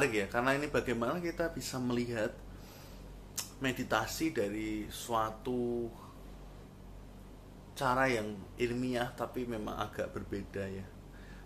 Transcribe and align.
menarik 0.00 0.16
ya 0.16 0.26
karena 0.32 0.56
ini 0.56 0.72
bagaimana 0.72 1.20
kita 1.20 1.52
bisa 1.52 1.76
melihat 1.76 2.32
meditasi 3.60 4.32
dari 4.32 4.88
suatu 4.88 5.92
cara 7.76 8.08
yang 8.08 8.32
ilmiah 8.56 9.12
tapi 9.12 9.44
memang 9.44 9.76
agak 9.76 10.08
berbeda 10.16 10.64
ya. 10.72 10.88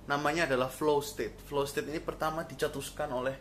Namanya 0.07 0.47
adalah 0.47 0.71
flow 0.71 1.03
state. 1.03 1.35
Flow 1.43 1.67
state 1.67 1.91
ini 1.91 1.99
pertama 1.99 2.47
dicetuskan 2.47 3.11
oleh 3.11 3.35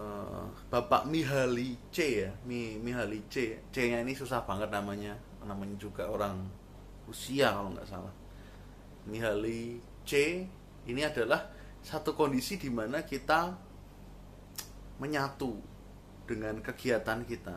uh, 0.00 0.48
Bapak 0.72 1.04
Mihaly 1.04 1.76
C 1.92 2.24
ya, 2.24 2.32
Mi, 2.48 2.80
Mihaly 2.80 3.28
C. 3.28 3.68
C-nya 3.68 4.00
ini 4.00 4.16
susah 4.16 4.48
banget 4.48 4.72
namanya. 4.72 5.12
Namanya 5.44 5.76
juga 5.76 6.08
orang 6.08 6.40
Rusia 7.04 7.52
kalau 7.52 7.76
nggak 7.76 7.84
salah. 7.84 8.14
Mihaly 9.04 9.76
C 10.08 10.40
ini 10.88 11.04
adalah 11.04 11.52
satu 11.84 12.16
kondisi 12.16 12.56
di 12.56 12.72
mana 12.72 13.04
kita 13.04 13.73
menyatu 14.98 15.58
dengan 16.24 16.60
kegiatan 16.60 17.22
kita. 17.26 17.56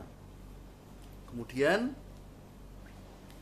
Kemudian 1.27 1.95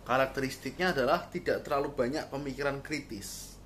karakteristiknya 0.05 0.94
adalah 0.94 1.26
tidak 1.30 1.66
terlalu 1.66 1.94
banyak 1.94 2.30
pemikiran 2.30 2.81
kritis. 2.81 3.58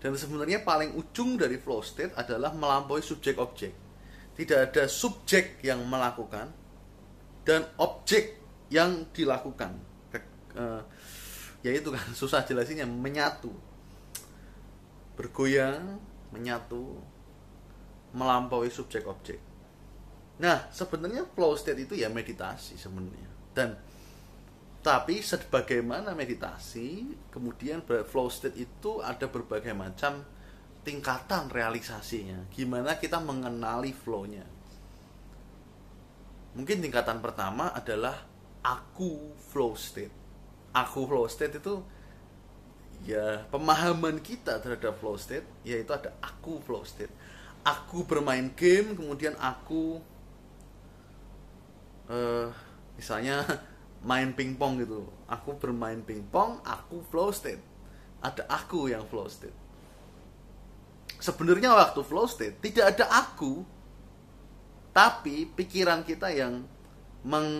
Dan 0.00 0.16
sebenarnya 0.16 0.64
paling 0.64 0.96
ujung 0.96 1.36
dari 1.36 1.60
flow 1.60 1.84
state 1.84 2.16
adalah 2.16 2.56
melampaui 2.56 3.04
subjek 3.04 3.36
objek. 3.36 3.72
Tidak 4.32 4.72
ada 4.72 4.88
subjek 4.88 5.60
yang 5.60 5.84
melakukan 5.84 6.48
dan 7.44 7.68
objek 7.76 8.40
yang 8.72 9.04
dilakukan. 9.12 9.76
Uh, 10.50 10.82
yaitu 11.62 11.92
kan 11.92 12.02
susah 12.18 12.42
jelasinnya 12.42 12.88
menyatu 12.88 13.52
bergoyang, 15.20 16.00
menyatu, 16.32 16.96
melampaui 18.14 18.70
subjek 18.72 19.06
objek. 19.06 19.38
Nah, 20.40 20.72
sebenarnya 20.72 21.28
flow 21.28 21.52
state 21.54 21.84
itu 21.84 21.94
ya 21.94 22.08
meditasi 22.08 22.80
sebenarnya. 22.80 23.28
Dan 23.52 23.76
tapi 24.80 25.20
sebagaimana 25.20 26.16
meditasi, 26.16 27.04
kemudian 27.28 27.84
flow 27.84 28.32
state 28.32 28.56
itu 28.56 29.04
ada 29.04 29.28
berbagai 29.28 29.76
macam 29.76 30.24
tingkatan 30.80 31.52
realisasinya. 31.52 32.48
Gimana 32.48 32.96
kita 32.96 33.20
mengenali 33.20 33.92
flow-nya. 33.92 34.48
Mungkin 36.56 36.80
tingkatan 36.80 37.20
pertama 37.20 37.76
adalah 37.76 38.24
aku 38.64 39.36
flow 39.52 39.76
state. 39.76 40.16
Aku 40.72 41.04
flow 41.04 41.28
state 41.28 41.60
itu 41.60 41.84
ya 43.04 43.44
pemahaman 43.48 44.20
kita 44.20 44.60
terhadap 44.60 44.96
flow 45.00 45.16
state 45.16 45.44
yaitu 45.64 45.88
ada 45.92 46.12
aku 46.20 46.60
flow 46.60 46.84
state 46.84 47.12
aku 47.64 48.04
bermain 48.08 48.52
game 48.56 48.96
kemudian 48.96 49.36
aku 49.36 50.00
uh, 52.08 52.48
misalnya 52.96 53.44
main 54.08 54.32
pingpong 54.32 54.80
gitu. 54.80 55.06
Aku 55.28 55.56
bermain 55.60 56.00
pingpong 56.02 56.64
aku 56.64 57.04
flow 57.08 57.30
state. 57.30 57.62
Ada 58.20 58.44
aku 58.48 58.90
yang 58.92 59.04
flow 59.08 59.28
state. 59.28 59.56
Sebenarnya 61.20 61.76
waktu 61.76 62.00
flow 62.00 62.24
state 62.24 62.56
tidak 62.64 62.96
ada 62.96 63.06
aku 63.12 63.64
tapi 64.90 65.46
pikiran 65.46 66.02
kita 66.02 66.34
yang 66.34 66.66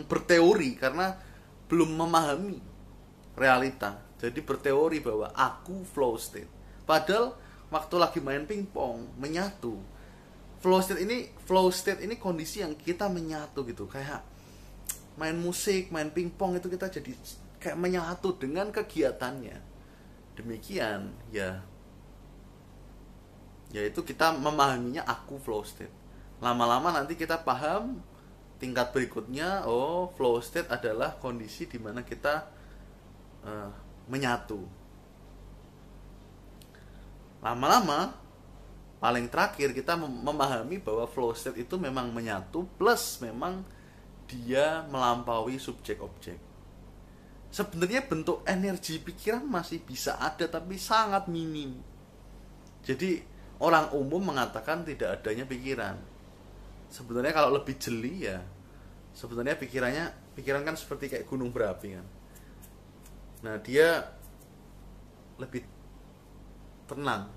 berteori 0.08 0.74
karena 0.74 1.14
belum 1.70 1.94
memahami 1.94 2.58
realita. 3.38 4.00
Jadi 4.20 4.40
berteori 4.44 4.98
bahwa 5.00 5.32
aku 5.32 5.86
flow 5.86 6.18
state. 6.18 6.50
Padahal 6.84 7.36
waktu 7.70 7.94
lagi 7.96 8.18
main 8.18 8.44
pingpong 8.44 9.16
menyatu. 9.16 9.78
Flow 10.60 10.82
state 10.84 11.06
ini 11.06 11.30
flow 11.48 11.72
state 11.72 12.04
ini 12.04 12.20
kondisi 12.20 12.60
yang 12.60 12.76
kita 12.76 13.08
menyatu 13.08 13.64
gitu 13.64 13.88
kayak 13.88 14.20
main 15.16 15.38
musik, 15.38 15.88
main 15.88 16.12
pingpong 16.12 16.60
itu 16.60 16.68
kita 16.68 16.92
jadi 16.92 17.16
kayak 17.62 17.78
menyatu 17.80 18.36
dengan 18.36 18.68
kegiatannya. 18.68 19.56
Demikian 20.36 21.14
ya 21.32 21.64
yaitu 23.70 24.02
kita 24.02 24.34
memahaminya 24.34 25.06
aku 25.06 25.38
flow 25.38 25.62
state. 25.62 25.94
Lama-lama 26.42 26.90
nanti 26.90 27.14
kita 27.14 27.38
paham 27.38 28.02
tingkat 28.58 28.92
berikutnya 28.92 29.64
oh 29.64 30.10
flow 30.18 30.42
state 30.42 30.68
adalah 30.68 31.16
kondisi 31.16 31.70
di 31.70 31.78
mana 31.78 32.02
kita 32.02 32.50
uh, 33.46 33.70
menyatu. 34.10 34.79
Lama-lama 37.40 38.16
paling 39.00 39.32
terakhir 39.32 39.72
kita 39.72 39.96
memahami 39.96 40.76
bahwa 40.80 41.08
flow 41.08 41.32
state 41.32 41.64
itu 41.64 41.80
memang 41.80 42.12
menyatu 42.12 42.68
plus 42.76 43.20
memang 43.24 43.64
dia 44.28 44.84
melampaui 44.92 45.56
subjek 45.56 45.98
objek. 46.04 46.36
Sebenarnya 47.50 48.06
bentuk 48.06 48.46
energi 48.46 49.02
pikiran 49.02 49.42
masih 49.42 49.82
bisa 49.82 50.20
ada 50.22 50.46
tapi 50.46 50.78
sangat 50.78 51.26
minim. 51.26 51.74
Jadi 52.86 53.18
orang 53.58 53.90
umum 53.96 54.22
mengatakan 54.22 54.86
tidak 54.86 55.18
adanya 55.18 55.48
pikiran. 55.48 55.98
Sebenarnya 56.92 57.32
kalau 57.34 57.50
lebih 57.56 57.74
jeli 57.80 58.28
ya 58.28 58.38
sebenarnya 59.10 59.58
pikirannya 59.58 60.06
pikiran 60.38 60.62
kan 60.62 60.78
seperti 60.78 61.10
kayak 61.10 61.26
gunung 61.26 61.50
berapi 61.50 61.98
kan 61.98 62.06
Nah, 63.40 63.56
dia 63.56 64.04
lebih 65.40 65.64
tenang. 66.90 67.30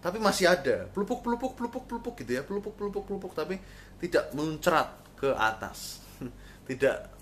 Tapi 0.00 0.16
masih 0.20 0.48
ada 0.48 0.88
pelupuk 0.88 1.20
pelupuk 1.20 1.52
pelupuk 1.52 1.84
pelupuk 1.84 2.14
gitu 2.24 2.32
ya, 2.40 2.42
pelupuk 2.44 2.76
pelupuk 2.76 3.04
pelupuk 3.04 3.32
tapi 3.36 3.60
tidak 4.00 4.32
mencerat 4.32 4.88
ke 5.16 5.28
atas. 5.32 6.00
tidak 6.68 7.12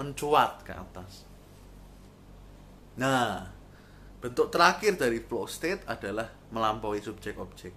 mencuat 0.00 0.64
ke 0.64 0.72
atas. 0.72 1.28
Nah, 2.96 3.48
bentuk 4.20 4.48
terakhir 4.48 4.96
dari 4.96 5.20
flow 5.20 5.44
state 5.44 5.84
adalah 5.84 6.28
melampaui 6.52 7.00
subjek 7.00 7.36
objek. 7.36 7.72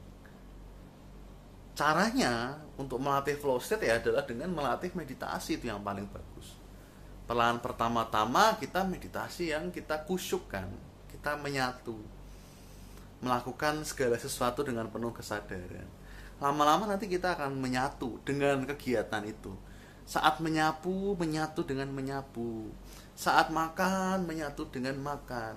Caranya 1.76 2.60
untuk 2.80 3.00
melatih 3.00 3.36
flow 3.36 3.60
state 3.60 3.88
ya 3.88 4.00
adalah 4.00 4.24
dengan 4.24 4.52
melatih 4.52 4.92
meditasi 4.96 5.60
itu 5.60 5.68
yang 5.68 5.84
paling 5.84 6.08
bagus 6.08 6.64
perlahan 7.24 7.64
pertama-tama 7.64 8.60
kita 8.60 8.84
meditasi 8.84 9.56
yang 9.56 9.72
kita 9.72 10.04
kusyukkan 10.04 10.68
kita 11.08 11.40
menyatu 11.40 11.96
melakukan 13.24 13.88
segala 13.88 14.20
sesuatu 14.20 14.62
dengan 14.62 14.92
penuh 14.92 15.16
kesadaran. 15.16 15.88
Lama-lama 16.44 16.84
nanti 16.92 17.08
kita 17.08 17.40
akan 17.40 17.56
menyatu 17.56 18.20
dengan 18.28 18.68
kegiatan 18.68 19.24
itu. 19.24 19.56
Saat 20.04 20.44
menyapu 20.44 21.16
menyatu 21.16 21.64
dengan 21.64 21.88
menyapu. 21.88 22.68
Saat 23.16 23.48
makan 23.48 24.28
menyatu 24.28 24.68
dengan 24.68 25.00
makan. 25.00 25.56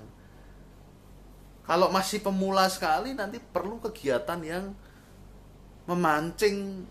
Kalau 1.66 1.90
masih 1.90 2.22
pemula 2.22 2.70
sekali 2.70 3.18
nanti 3.18 3.42
perlu 3.42 3.82
kegiatan 3.82 4.38
yang 4.46 4.70
memancing 5.90 6.86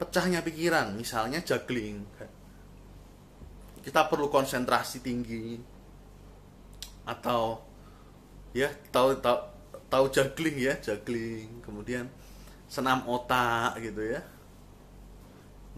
pecahnya 0.00 0.40
pikiran. 0.40 0.96
Misalnya 0.96 1.44
juggling. 1.44 2.00
Kita 3.84 4.08
perlu 4.08 4.32
konsentrasi 4.32 5.04
tinggi. 5.04 5.60
Atau 7.04 7.67
ya 8.58 8.70
tahu 8.90 9.14
tahu 9.22 9.38
tahu 9.86 10.04
juggling 10.10 10.58
ya 10.58 10.74
juggling. 10.82 11.62
Kemudian 11.62 12.10
senam 12.66 13.06
otak 13.06 13.78
gitu 13.78 14.02
ya. 14.02 14.20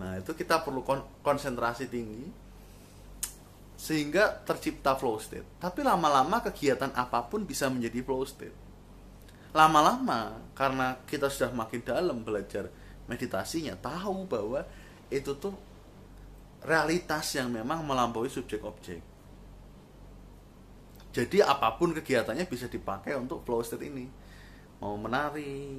Nah 0.00 0.16
itu 0.16 0.32
kita 0.32 0.64
perlu 0.64 0.80
kon 0.80 1.04
konsentrasi 1.20 1.86
tinggi 1.92 2.32
sehingga 3.80 4.44
tercipta 4.44 4.92
flow 4.96 5.16
state. 5.16 5.60
Tapi 5.60 5.80
lama-lama 5.80 6.44
kegiatan 6.44 6.92
apa 6.92 7.24
pun 7.24 7.48
bisa 7.48 7.68
menjadi 7.72 8.04
flow 8.04 8.24
state. 8.28 8.56
Lama-lama 9.56 10.36
karena 10.52 11.00
kita 11.08 11.32
sudah 11.32 11.50
makin 11.56 11.80
dalam 11.80 12.20
belajar 12.20 12.68
meditasinya 13.08 13.74
tahu 13.80 14.28
bahwa 14.28 14.62
itu 15.10 15.34
tuh 15.34 15.56
realitas 16.62 17.34
yang 17.34 17.50
memang 17.50 17.82
melampaui 17.82 18.30
subjek 18.30 18.62
objek. 18.62 19.09
Jadi 21.10 21.42
apa 21.42 21.74
pun 21.74 21.90
kegiatannya 21.90 22.46
bisa 22.46 22.70
dipakai 22.70 23.18
untuk 23.18 23.42
flow 23.42 23.60
state 23.60 23.90
ini. 23.90 24.06
Mau 24.78 24.94
menari. 24.94 25.74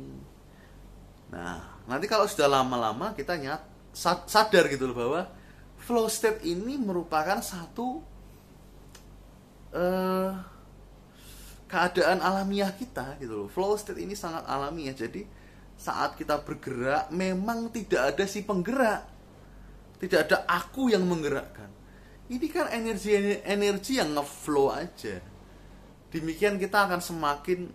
Nah, 1.31 1.83
nanti 1.87 2.05
kalau 2.11 2.27
sudah 2.27 2.51
lama-lama 2.51 3.15
kita 3.15 3.39
nyat 3.39 3.63
sadar 4.27 4.67
gitu 4.67 4.91
loh 4.91 4.95
bahwa 4.95 5.21
flow 5.79 6.07
state 6.11 6.43
ini 6.43 6.75
merupakan 6.75 7.39
satu 7.39 8.03
uh, 9.71 10.31
keadaan 11.71 12.19
alamiah 12.19 12.75
kita 12.75 13.15
gitu 13.23 13.47
loh. 13.47 13.49
Flow 13.49 13.79
state 13.79 14.03
ini 14.03 14.13
sangat 14.13 14.43
alamiah. 14.43 14.91
Jadi 14.91 15.23
saat 15.79 16.19
kita 16.19 16.43
bergerak 16.43 17.09
memang 17.09 17.71
tidak 17.71 18.13
ada 18.13 18.23
si 18.27 18.43
penggerak 18.43 19.11
tidak 20.01 20.19
ada 20.25 20.37
aku 20.49 20.89
yang 20.89 21.05
menggerakkan. 21.05 21.69
Ini 22.31 22.47
kan 22.47 22.71
energi 22.71 23.11
energi 23.43 23.99
yang 23.99 24.15
ngeflow 24.15 24.71
aja. 24.71 25.19
Demikian 26.15 26.55
kita 26.55 26.87
akan 26.87 27.03
semakin 27.03 27.67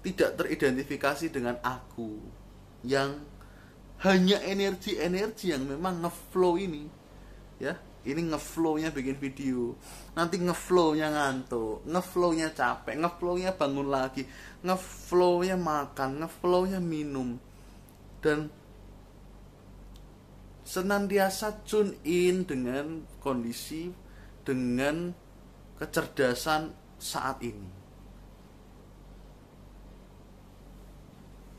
tidak 0.00 0.40
teridentifikasi 0.40 1.28
dengan 1.28 1.60
aku 1.60 2.16
yang 2.88 3.20
hanya 4.00 4.40
energi-energi 4.40 5.52
yang 5.52 5.68
memang 5.68 6.00
ngeflow 6.00 6.56
ini 6.56 6.88
ya. 7.60 7.76
Ini 8.08 8.32
ngeflownya 8.32 8.88
bikin 8.96 9.20
video. 9.20 9.76
Nanti 10.16 10.40
ngeflownya 10.40 11.12
ngantuk 11.12 11.84
ngeflownya 11.84 12.56
capek 12.56 12.96
ngeflownya 12.96 13.52
bangun 13.52 13.92
lagi 13.92 14.24
ngeflownya 14.64 15.60
makan 15.60 16.24
ngeflownya 16.24 16.80
minum. 16.80 17.36
Dan 18.24 18.48
senantiasa 20.68 21.64
tune 21.64 21.96
in 22.04 22.44
dengan 22.44 23.00
kondisi 23.24 23.88
dengan 24.44 25.16
kecerdasan 25.80 26.76
saat 27.00 27.40
ini. 27.40 27.72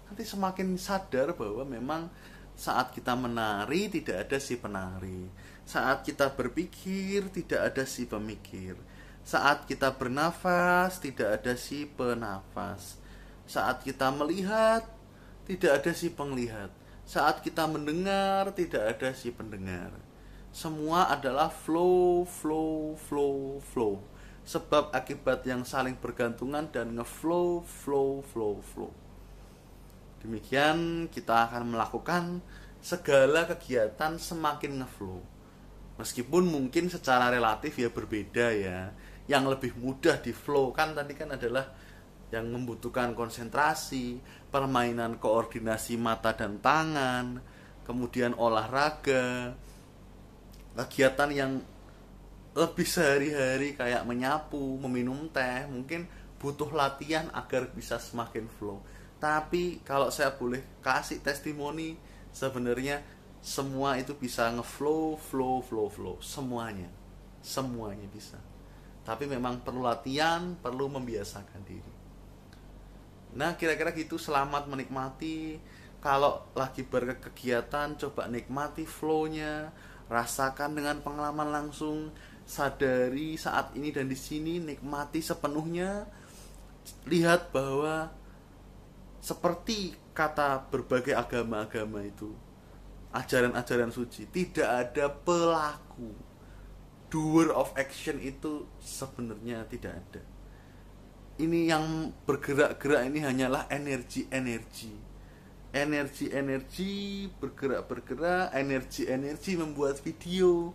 Nanti 0.05 0.21
semakin 0.21 0.77
sadar 0.77 1.33
bahwa 1.33 1.65
memang 1.65 2.01
saat 2.53 2.93
kita 2.93 3.17
menari 3.17 3.89
tidak 3.89 4.29
ada 4.29 4.37
si 4.37 4.61
penari. 4.61 5.25
Saat 5.65 6.05
kita 6.05 6.29
berpikir 6.29 7.33
tidak 7.33 7.73
ada 7.73 7.89
si 7.89 8.05
pemikir. 8.05 8.77
Saat 9.25 9.65
kita 9.65 9.89
bernafas 9.89 11.01
tidak 11.01 11.41
ada 11.41 11.57
si 11.57 11.89
penafas. 11.89 13.01
Saat 13.49 13.81
kita 13.81 14.13
melihat 14.13 14.85
tidak 15.49 15.81
ada 15.81 15.91
si 15.97 16.13
penglihat 16.13 16.78
saat 17.09 17.41
kita 17.41 17.65
mendengar 17.65 18.53
tidak 18.53 18.93
ada 18.93 19.09
si 19.17 19.33
pendengar 19.33 19.89
semua 20.53 21.09
adalah 21.09 21.49
flow 21.49 22.21
flow 22.21 22.93
flow 23.09 23.57
flow 23.73 23.97
sebab 24.45 24.93
akibat 24.93 25.41
yang 25.49 25.65
saling 25.65 25.97
bergantungan 25.97 26.69
dan 26.69 26.93
ngeflow 26.93 27.65
flow 27.65 28.21
flow 28.21 28.61
flow 28.61 28.93
Demikian 30.19 31.07
kita 31.07 31.47
akan 31.47 31.75
melakukan 31.75 32.43
segala 32.83 33.47
kegiatan 33.47 34.19
semakin 34.19 34.83
ngeflow. 34.83 35.23
Meskipun 35.99 36.47
mungkin 36.47 36.91
secara 36.91 37.31
relatif 37.31 37.79
ya 37.79 37.87
berbeda 37.91 38.51
ya. 38.51 38.91
Yang 39.31 39.43
lebih 39.55 39.71
mudah 39.79 40.19
di 40.19 40.35
flow 40.35 40.75
kan 40.75 40.91
tadi 40.91 41.15
kan 41.15 41.31
adalah 41.31 41.71
yang 42.29 42.45
membutuhkan 42.51 43.15
konsentrasi, 43.15 44.19
permainan 44.49 45.21
koordinasi 45.21 45.95
mata 45.95 46.33
dan 46.33 46.57
tangan, 46.57 47.41
kemudian 47.85 48.33
olahraga, 48.33 49.53
kegiatan 50.73 51.29
yang 51.29 51.51
lebih 52.57 52.85
sehari-hari 52.85 53.77
kayak 53.77 54.05
menyapu, 54.09 54.81
meminum 54.81 55.29
teh, 55.29 55.69
mungkin 55.69 56.09
butuh 56.41 56.69
latihan 56.73 57.29
agar 57.31 57.69
bisa 57.69 58.01
semakin 58.01 58.49
flow. 58.57 58.81
Tapi 59.21 59.85
kalau 59.85 60.09
saya 60.09 60.33
boleh 60.33 60.81
kasih 60.81 61.19
testimoni 61.19 61.99
sebenarnya 62.31 63.03
semua 63.39 63.99
itu 63.99 64.15
bisa 64.15 64.47
ngeflow 64.55 65.19
flow 65.19 65.59
flow 65.61 65.87
flow. 65.91 66.15
Semuanya. 66.23 66.87
Semuanya 67.43 68.07
bisa. 68.07 68.39
Tapi 69.03 69.27
memang 69.27 69.59
perlu 69.63 69.83
latihan 69.83 70.55
perlu 70.59 70.87
membiasakan 70.87 71.61
diri 71.67 71.98
nah 73.33 73.53
kira-kira 73.53 73.93
gitu 73.93 74.17
selamat 74.17 74.65
menikmati. 74.65 75.61
Kalau 75.99 76.47
lagi 76.55 76.87
berkegiatan 76.87 77.99
coba 77.99 78.31
nikmati 78.31 78.87
flownya 78.87 79.75
rasakan 80.07 80.79
dengan 80.79 81.03
pengalaman 81.03 81.51
langsung 81.51 82.15
sadari 82.47 83.35
saat 83.35 83.75
ini 83.75 83.91
dan 83.91 84.07
di 84.07 84.15
sini 84.15 84.63
nikmati 84.63 85.19
sepenuhnya. 85.19 86.07
Lihat 87.05 87.51
bahwa 87.51 88.09
seperti 89.19 89.93
kata 90.15 90.71
berbagai 90.71 91.13
agama-agama 91.13 92.01
itu 92.07 92.31
ajaran-ajaran 93.11 93.91
suci 93.91 94.25
tidak 94.31 94.69
ada 94.87 95.11
pelaku. 95.11 96.15
Doer 97.09 97.51
of 97.51 97.75
action 97.75 98.21
itu 98.21 98.69
sebenarnya 98.79 99.65
tidak 99.67 99.97
ada 99.99 100.38
ini 101.39 101.71
yang 101.71 102.11
bergerak-gerak 102.27 103.07
ini 103.07 103.23
hanyalah 103.23 103.65
energi-energi 103.71 105.09
energi-energi 105.73 107.29
bergerak-bergerak 107.37 108.53
energi-energi 108.53 109.51
membuat 109.57 110.01
video. 110.01 110.73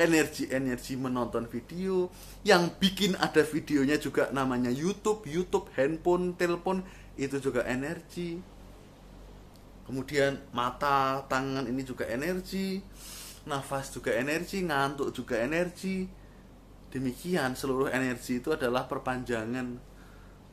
Energi-energi 0.00 0.96
menonton 0.96 1.44
video. 1.44 2.08
Yang 2.40 2.72
bikin 2.80 3.12
ada 3.20 3.44
videonya 3.44 4.00
juga 4.00 4.32
namanya 4.32 4.72
YouTube 4.72 5.28
YouTube 5.28 5.68
handphone 5.76 6.32
telepon 6.40 6.80
itu 7.20 7.36
juga 7.36 7.68
energi. 7.68 8.40
Kemudian 9.84 10.40
mata 10.56 11.26
tangan 11.28 11.68
ini 11.68 11.84
juga 11.84 12.08
energi. 12.08 12.80
Nafas 13.44 13.92
juga 13.92 14.16
energi 14.16 14.64
ngantuk 14.64 15.12
juga 15.12 15.36
energi. 15.36 16.08
Demikian 16.88 17.52
seluruh 17.52 17.92
energi 17.92 18.40
itu 18.40 18.50
adalah 18.56 18.88
perpanjangan 18.88 19.89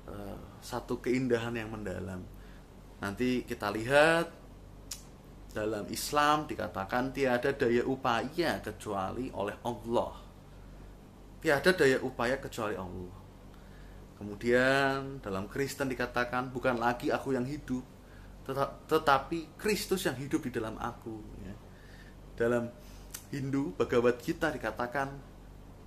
uh, 0.07 0.37
satu 0.63 0.99
keindahan 1.03 1.53
yang 1.55 1.69
mendalam 1.71 2.23
nanti 2.97 3.45
kita 3.45 3.69
lihat 3.69 4.33
dalam 5.53 5.85
Islam 5.89 6.49
dikatakan 6.49 7.13
tiada 7.13 7.53
daya 7.53 7.85
upaya 7.85 8.57
kecuali 8.59 9.29
oleh 9.31 9.55
Allah 9.61 10.13
tiada 11.39 11.71
daya 11.71 12.01
upaya 12.01 12.41
kecuali 12.41 12.73
Allah 12.73 13.27
Kemudian 14.17 15.21
dalam 15.21 15.45
Kristen 15.45 15.93
dikatakan 15.93 16.49
bukan 16.49 16.81
lagi 16.81 17.13
aku 17.13 17.37
yang 17.37 17.45
hidup, 17.45 17.85
tetapi 18.89 19.53
Kristus 19.61 20.09
yang 20.09 20.17
hidup 20.17 20.41
di 20.41 20.51
dalam 20.57 20.73
aku. 20.81 21.21
Ya. 21.45 21.53
Dalam 22.33 22.73
Hindu 23.29 23.77
Bhagavad 23.77 24.17
Gita 24.17 24.49
dikatakan 24.49 25.13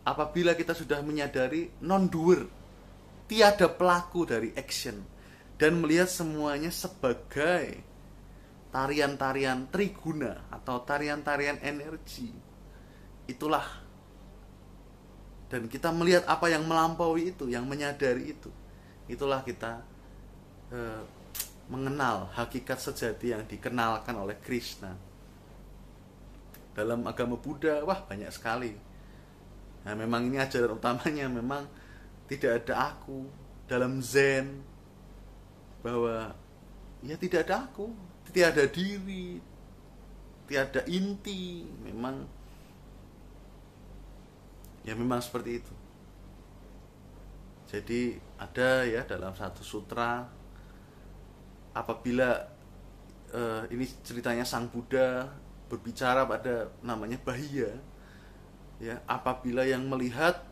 apabila 0.06 0.54
kita 0.54 0.78
sudah 0.78 1.02
menyadari 1.02 1.74
non-doer, 1.82 2.46
tiada 3.30 3.70
pelaku 3.70 4.26
dari 4.26 4.50
action 4.58 4.98
dan 5.54 5.78
melihat 5.78 6.10
semuanya 6.10 6.74
sebagai 6.74 7.78
tarian-tarian 8.74 9.70
triguna 9.70 10.50
atau 10.50 10.82
tarian-tarian 10.82 11.62
energi. 11.62 12.34
Itulah 13.30 13.86
dan 15.50 15.66
kita 15.66 15.94
melihat 15.94 16.26
apa 16.26 16.46
yang 16.50 16.66
melampaui 16.66 17.34
itu, 17.34 17.50
yang 17.50 17.66
menyadari 17.66 18.34
itu, 18.34 18.50
itulah 19.10 19.42
kita 19.42 19.82
e, 20.70 20.78
mengenal 21.66 22.30
hakikat 22.34 22.78
sejati 22.78 23.34
yang 23.34 23.42
dikenalkan 23.46 24.14
oleh 24.14 24.38
Krishna. 24.38 24.94
Dalam 26.70 27.02
agama 27.02 27.34
Buddha, 27.34 27.82
wah 27.82 27.98
banyak 27.98 28.30
sekali. 28.30 28.70
Nah, 29.82 29.94
memang 29.98 30.30
ini 30.30 30.38
ajaran 30.38 30.78
utamanya 30.78 31.26
memang 31.26 31.66
tidak 32.30 32.62
ada 32.62 32.94
aku 32.94 33.26
dalam 33.66 33.98
Zen. 33.98 34.62
Bahwa 35.82 36.30
ya 37.02 37.18
tidak 37.18 37.50
ada 37.50 37.66
aku, 37.66 37.90
tidak 38.30 38.54
ada 38.54 38.64
diri, 38.70 39.42
tidak 40.46 40.62
ada 40.70 40.82
inti, 40.86 41.66
memang 41.82 42.22
ya 44.86 44.94
memang 44.94 45.18
seperti 45.18 45.58
itu. 45.58 45.74
Jadi 47.70 48.18
ada 48.38 48.82
ya 48.86 49.02
dalam 49.06 49.34
satu 49.34 49.62
sutra 49.62 50.26
apabila 51.70 52.50
uh, 53.30 53.62
ini 53.70 53.86
ceritanya 54.02 54.42
sang 54.42 54.66
Buddha 54.66 55.30
berbicara 55.70 56.26
pada 56.26 56.66
namanya 56.82 57.14
bahia 57.22 57.70
ya 58.82 58.98
apabila 59.06 59.62
yang 59.62 59.86
melihat 59.86 60.49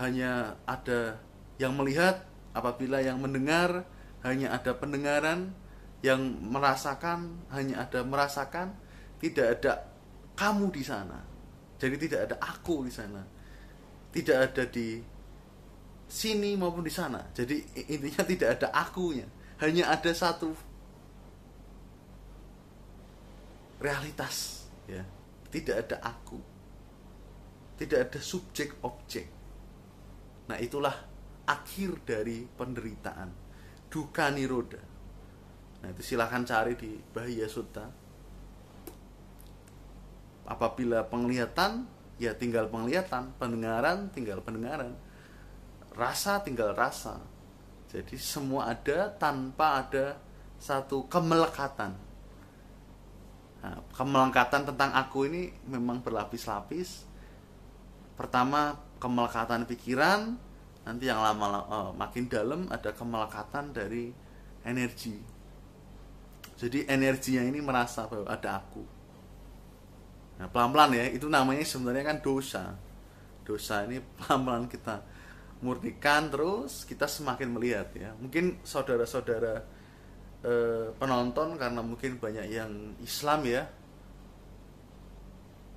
hanya 0.00 0.56
ada 0.64 1.20
yang 1.60 1.76
melihat 1.76 2.24
apabila 2.56 3.04
yang 3.04 3.20
mendengar 3.20 3.84
hanya 4.24 4.56
ada 4.56 4.72
pendengaran 4.72 5.52
yang 6.00 6.20
merasakan 6.40 7.44
hanya 7.52 7.84
ada 7.84 8.00
merasakan 8.02 8.72
tidak 9.20 9.60
ada 9.60 9.72
kamu 10.34 10.72
di 10.72 10.82
sana 10.82 11.30
jadi 11.80 11.96
tidak 11.96 12.20
ada 12.28 12.36
aku 12.44 12.84
di 12.84 12.92
sana. 12.92 13.24
Tidak 14.12 14.36
ada 14.36 14.68
di 14.68 15.00
sini 16.04 16.52
maupun 16.60 16.84
di 16.84 16.92
sana. 16.92 17.24
Jadi 17.32 17.88
intinya 17.88 18.22
tidak 18.28 18.60
ada 18.60 18.68
akunya. 18.76 19.24
Hanya 19.64 19.88
ada 19.88 20.12
satu 20.12 20.52
realitas, 23.80 24.68
ya. 24.84 25.00
Tidak 25.48 25.76
ada 25.88 25.96
aku. 26.04 26.36
Tidak 27.80 27.96
ada 27.96 28.20
subjek 28.20 28.84
objek. 28.84 29.39
Nah, 30.50 30.58
itulah 30.58 30.90
akhir 31.46 32.02
dari 32.02 32.42
penderitaan. 32.42 33.30
Duka 33.86 34.34
niroda. 34.34 34.82
Nah, 35.78 35.88
itu 35.94 36.02
silahkan 36.02 36.42
cari 36.42 36.74
di 36.74 36.98
Bahaya 37.14 37.46
Sutta. 37.46 37.86
Apabila 40.50 41.06
penglihatan 41.06 41.86
ya 42.18 42.34
tinggal 42.34 42.66
penglihatan. 42.66 43.30
Pendengaran 43.38 44.10
tinggal 44.10 44.42
pendengaran. 44.42 44.98
Rasa 45.94 46.42
tinggal 46.42 46.74
rasa. 46.74 47.22
Jadi 47.86 48.18
semua 48.18 48.74
ada 48.74 49.06
tanpa 49.14 49.86
ada 49.86 50.18
satu 50.58 51.06
kemelekatan. 51.06 51.94
Nah, 53.62 53.78
kemelekatan 53.94 54.66
tentang 54.66 54.90
aku 54.98 55.30
ini 55.30 55.54
memang 55.70 56.02
berlapis-lapis. 56.02 57.06
Pertama 58.18 58.89
kemelekatan 59.00 59.64
pikiran 59.64 60.36
nanti 60.84 61.08
yang 61.08 61.20
lama 61.20 61.64
uh, 61.66 61.90
makin 61.96 62.28
dalam 62.28 62.68
ada 62.68 62.92
kemelekatan 62.92 63.72
dari 63.72 64.12
energi. 64.64 65.16
Jadi 66.60 66.84
energinya 66.84 67.40
ini 67.40 67.60
merasa 67.64 68.04
bahwa 68.04 68.28
ada 68.28 68.60
aku. 68.60 68.84
Nah 70.40 70.48
pelan-pelan 70.52 70.92
ya 70.96 71.04
itu 71.08 71.26
namanya 71.28 71.64
sebenarnya 71.64 72.04
kan 72.04 72.18
dosa. 72.20 72.76
Dosa 73.44 73.88
ini 73.88 74.00
pelan-pelan 74.20 74.68
kita 74.68 75.00
murnikan 75.60 76.32
terus 76.32 76.84
kita 76.84 77.08
semakin 77.08 77.48
melihat 77.56 77.88
ya. 77.96 78.12
Mungkin 78.16 78.60
saudara-saudara 78.64 79.54
eh, 80.44 80.92
penonton 80.96 81.56
karena 81.56 81.80
mungkin 81.80 82.20
banyak 82.20 82.46
yang 82.52 82.96
Islam 83.00 83.44
ya 83.48 83.64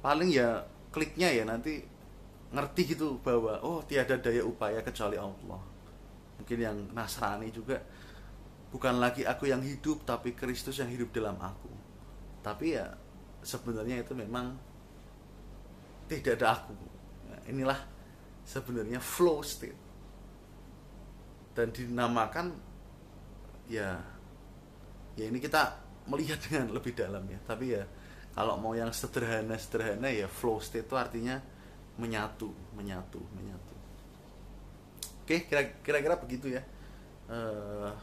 paling 0.03 0.35
ya 0.35 0.67
kliknya 0.91 1.31
ya 1.31 1.47
nanti 1.47 1.92
ngerti 2.53 2.93
gitu 2.93 3.17
bahwa 3.25 3.57
oh 3.65 3.81
tiada 3.81 4.13
daya 4.21 4.45
upaya 4.45 4.79
kecuali 4.85 5.17
Allah. 5.17 5.61
Mungkin 6.37 6.57
yang 6.61 6.77
Nasrani 6.93 7.49
juga 7.49 7.81
bukan 8.69 9.01
lagi 9.01 9.25
aku 9.25 9.49
yang 9.49 9.65
hidup 9.65 10.05
tapi 10.05 10.37
Kristus 10.37 10.77
yang 10.77 10.89
hidup 10.93 11.09
dalam 11.09 11.33
aku. 11.41 11.73
Tapi 12.45 12.77
ya 12.77 12.93
sebenarnya 13.41 14.05
itu 14.05 14.13
memang 14.13 14.53
tidak 16.05 16.37
ada 16.37 16.61
aku. 16.61 16.77
Nah, 17.33 17.41
inilah 17.49 17.79
sebenarnya 18.45 19.01
flow 19.01 19.41
state. 19.41 19.81
Dan 21.57 21.73
dinamakan 21.73 22.53
ya 23.65 23.97
ya 25.17 25.25
ini 25.25 25.41
kita 25.41 25.73
melihat 26.05 26.37
dengan 26.45 26.69
lebih 26.69 26.93
dalam 26.93 27.25
ya. 27.25 27.39
Tapi 27.49 27.65
ya 27.73 27.83
kalau 28.37 28.61
mau 28.61 28.77
yang 28.77 28.93
sederhana 28.93 29.57
sederhana 29.57 30.09
ya 30.09 30.29
flow 30.29 30.61
state 30.61 30.85
itu 30.85 30.97
artinya 30.97 31.41
menyatu 31.97 32.49
menyatu 32.73 33.21
menyatu. 33.37 33.75
Oke 35.23 35.47
kira-kira 35.47 36.19
begitu 36.19 36.51
ya. 36.51 36.63
Uh, 37.31 37.93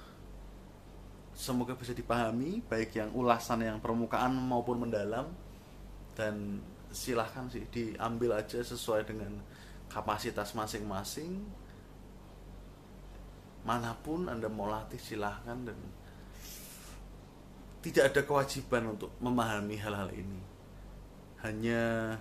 semoga 1.37 1.77
bisa 1.77 1.93
dipahami 1.93 2.65
baik 2.65 2.97
yang 2.97 3.13
ulasan 3.13 3.61
yang 3.61 3.79
permukaan 3.83 4.33
maupun 4.33 4.81
mendalam. 4.81 5.29
Dan 6.17 6.61
silahkan 6.91 7.49
sih 7.53 7.65
diambil 7.69 8.41
aja 8.41 8.61
sesuai 8.61 9.05
dengan 9.05 9.37
kapasitas 9.93 10.57
masing-masing. 10.57 11.45
Mana 13.67 13.93
pun 14.01 14.25
anda 14.31 14.49
mau 14.49 14.71
latih 14.71 15.01
silahkan. 15.01 15.61
Dan 15.61 15.77
tidak 17.85 18.13
ada 18.13 18.21
kewajiban 18.25 18.97
untuk 18.97 19.13
memahami 19.21 19.77
hal-hal 19.77 20.09
ini. 20.13 20.41
Hanya 21.41 22.17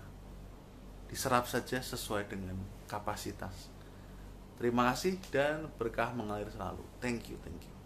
diserap 1.10 1.50
saja 1.50 1.82
sesuai 1.82 2.30
dengan 2.30 2.56
kapasitas. 2.86 3.74
Terima 4.62 4.94
kasih 4.94 5.18
dan 5.34 5.66
berkah 5.82 6.14
mengalir 6.14 6.48
selalu. 6.54 6.86
Thank 7.02 7.34
you, 7.34 7.38
thank 7.42 7.66
you. 7.66 7.79